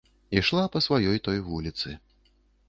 [0.39, 1.95] Ішла па сваёй той вуліцы.